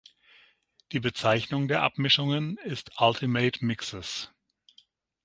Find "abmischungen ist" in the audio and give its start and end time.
1.83-2.89